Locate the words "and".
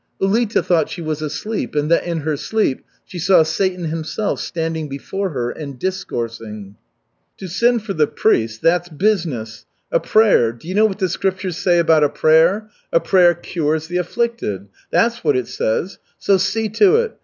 1.75-1.91, 5.51-5.77